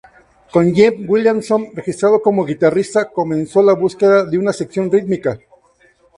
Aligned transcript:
Con 0.51 0.73
James 0.73 1.07
Williamson 1.07 1.67
registrado 1.75 2.23
como 2.23 2.43
guitarrista, 2.43 3.11
comenzó 3.11 3.61
la 3.61 3.75
búsqueda 3.75 4.25
de 4.25 4.39
una 4.39 4.51
sección 4.51 4.91
rítmica. 4.91 5.37